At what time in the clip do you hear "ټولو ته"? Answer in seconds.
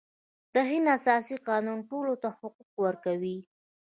1.89-2.29